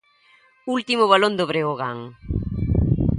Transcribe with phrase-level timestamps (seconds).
[0.75, 1.99] Último balón do Breogán.